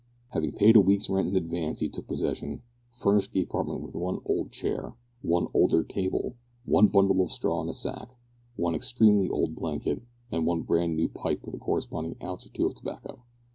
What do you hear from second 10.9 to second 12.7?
new pipe with a corresponding ounce or two